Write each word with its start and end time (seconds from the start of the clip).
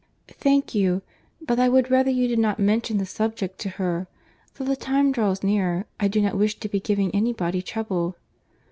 "Thank 0.27 0.73
you, 0.73 1.03
but 1.41 1.59
I 1.59 1.69
would 1.69 1.91
rather 1.91 2.09
you 2.09 2.27
did 2.27 2.39
not 2.39 2.57
mention 2.57 2.97
the 2.97 3.05
subject 3.05 3.59
to 3.59 3.69
her; 3.77 4.07
till 4.55 4.65
the 4.65 4.75
time 4.75 5.11
draws 5.11 5.43
nearer, 5.43 5.85
I 5.99 6.07
do 6.07 6.21
not 6.21 6.35
wish 6.35 6.59
to 6.61 6.67
be 6.67 6.79
giving 6.79 7.13
any 7.13 7.33
body 7.33 7.61
trouble." 7.61 8.15